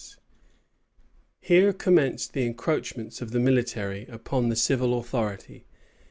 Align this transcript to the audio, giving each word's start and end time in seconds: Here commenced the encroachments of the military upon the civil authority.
Here 1.41 1.71
commenced 1.73 2.33
the 2.33 2.43
encroachments 2.47 3.21
of 3.21 3.29
the 3.29 3.39
military 3.39 4.07
upon 4.07 4.49
the 4.49 4.55
civil 4.55 4.97
authority. 4.97 5.63